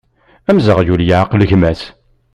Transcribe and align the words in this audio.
Amzeɣyul 0.49 1.01
yeɛqel 1.07 1.45
gma-s. 1.51 1.81